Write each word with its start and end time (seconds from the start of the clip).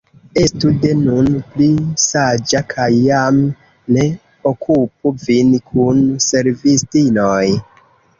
Estu 0.41 0.69
de 0.83 0.91
nun 0.99 1.27
pli 1.49 1.65
saĝa 2.03 2.61
kaj 2.71 2.87
jam 2.99 3.37
ne 3.97 4.05
okupu 4.53 5.13
vin 5.27 5.53
kun 5.75 6.01
servistinoj. 6.29 7.45